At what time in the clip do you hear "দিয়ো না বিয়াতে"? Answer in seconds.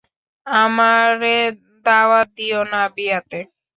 2.37-3.39